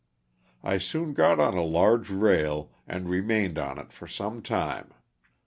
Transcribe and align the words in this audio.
I 0.63 0.79
soon 0.79 1.13
got 1.13 1.39
on 1.39 1.53
a 1.53 1.61
large 1.61 2.09
rail 2.09 2.71
and 2.87 3.07
re 3.07 3.21
mained 3.21 3.63
on 3.63 3.77
it 3.77 3.93
for 3.93 4.07
some 4.07 4.41
time. 4.41 4.95